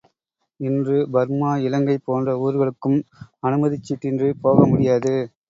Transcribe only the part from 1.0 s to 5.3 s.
Burma, Ilangai போன்ற ஊர்களுக்கும் அனுமதிச் சீட்டின்றிப் போகமுடியாது.